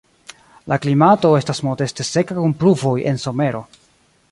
[0.71, 3.65] La klimato estas modeste seka kun pluvoj en somero.